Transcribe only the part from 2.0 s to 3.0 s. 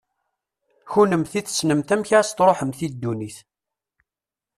ad as-tṛuḥemt i